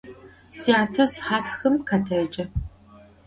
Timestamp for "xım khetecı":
1.57-2.45